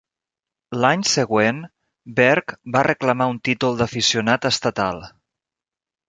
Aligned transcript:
L'any 0.83 1.01
següent, 1.09 1.59
Berg 2.19 2.55
va 2.75 2.83
reclamar 2.87 3.27
un 3.33 3.37
títol 3.49 3.77
d'aficionat 3.83 4.49
estatal. 4.51 5.03